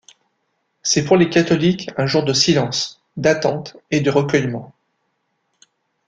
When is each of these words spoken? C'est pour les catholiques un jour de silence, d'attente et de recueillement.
C'est 0.81 1.05
pour 1.05 1.15
les 1.15 1.29
catholiques 1.29 1.91
un 1.95 2.07
jour 2.07 2.23
de 2.23 2.33
silence, 2.33 3.03
d'attente 3.17 3.77
et 3.91 3.99
de 4.01 4.09
recueillement. 4.09 4.73